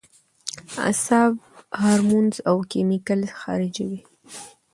[0.85, 1.33] اعصاب
[1.81, 3.99] هارمونز او کېميکلز خارجوي